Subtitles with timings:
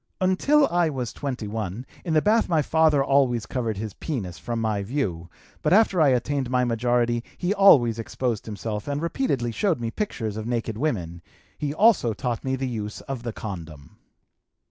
[0.19, 4.81] Until I was 21, in the bath my father always covered his penis from my
[4.81, 5.29] view,
[5.61, 10.37] but after I attained my majority he always exposed himself and repeatedly showed me pictures
[10.37, 11.21] of naked women;
[11.55, 13.99] he also taught me the use of the condom.